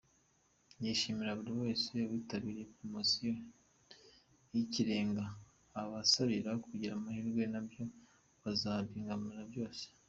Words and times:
Yashimiye 0.85 1.31
buri 1.39 1.53
wese 1.61 1.93
witabiriye 2.09 2.69
Poromosiyo 2.73 3.31
Ni 4.49 4.59
Ikirengaaa, 4.65 5.35
abasabira 5.81 6.51
kugira 6.65 6.91
amahirwe 6.95 7.43
mu 7.53 7.59
byo 7.67 7.83
bazagambirira 8.43 9.43
byose. 9.53 9.83